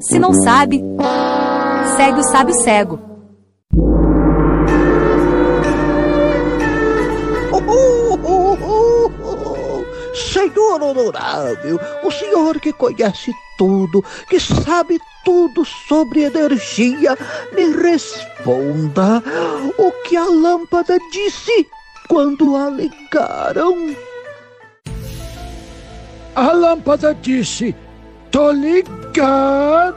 [0.00, 0.80] Se não sabe,
[1.96, 3.00] segue o sábio cego.
[10.14, 17.18] Senhor honorável, o senhor que conhece tudo, que sabe tudo sobre energia,
[17.52, 19.20] me responda
[19.76, 21.66] o que a lâmpada disse
[22.08, 23.96] quando a ligaram.
[26.36, 27.74] A lâmpada disse:
[28.30, 29.90] Tô ligada.